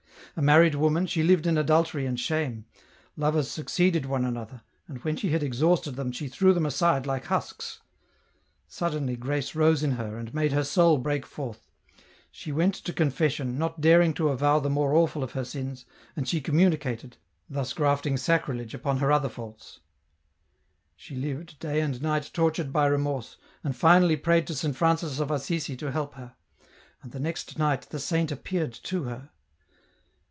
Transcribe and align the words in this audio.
A 0.37 0.41
married 0.41 0.75
woman, 0.75 1.07
she 1.07 1.23
lived 1.23 1.45
in 1.45 1.57
adultery 1.57 2.05
and 2.05 2.17
shame; 2.17 2.63
lovers 3.17 3.51
succeeded 3.51 4.05
one 4.05 4.23
another, 4.23 4.61
and 4.87 4.97
when 4.99 5.17
she 5.17 5.31
had 5.31 5.43
exhausted 5.43 5.97
them 5.97 6.13
she 6.13 6.29
threw 6.29 6.53
them 6.53 6.65
aside 6.65 7.05
like 7.05 7.25
husks. 7.25 7.81
Suddenly 8.65 9.17
grace 9.17 9.55
rose 9.55 9.83
in 9.83 9.91
her 9.93 10.17
and 10.17 10.33
made 10.33 10.53
her 10.53 10.63
soul 10.63 10.97
break 10.99 11.25
forth; 11.25 11.69
she 12.31 12.53
went 12.53 12.75
to 12.75 12.93
con 12.93 13.11
fession, 13.11 13.55
not 13.55 13.81
daring 13.81 14.13
to 14.13 14.29
avow 14.29 14.57
the 14.59 14.69
more 14.69 14.93
awful 14.93 15.21
of 15.21 15.33
her 15.33 15.43
sins, 15.43 15.83
and 16.15 16.29
she 16.29 16.39
communicated, 16.39 17.17
thus 17.49 17.73
grafting 17.73 18.15
sacrilege 18.15 18.73
upon 18.73 18.99
her 18.99 19.11
other 19.11 19.27
faults. 19.27 19.81
She 20.95 21.13
lived, 21.13 21.59
day 21.59 21.81
and 21.81 22.01
night 22.01 22.29
tortured 22.31 22.71
by 22.71 22.85
remorse, 22.85 23.35
and 23.65 23.75
finally 23.75 24.15
prayed 24.15 24.47
to 24.47 24.55
Saint 24.55 24.77
Francis 24.77 25.19
of 25.19 25.29
Assisi 25.29 25.75
to 25.75 25.91
help 25.91 26.13
her; 26.13 26.37
and 27.01 27.11
the 27.11 27.19
next 27.19 27.59
night 27.59 27.81
the 27.89 27.99
saint 27.99 28.31
appeared 28.31 28.71
to 28.83 29.03
her. 29.03 29.31